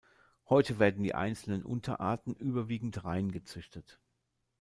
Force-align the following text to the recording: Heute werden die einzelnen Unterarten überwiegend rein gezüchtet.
Heute 0.49 0.79
werden 0.79 1.03
die 1.03 1.13
einzelnen 1.13 1.63
Unterarten 1.63 2.33
überwiegend 2.33 3.03
rein 3.05 3.31
gezüchtet. 3.31 3.99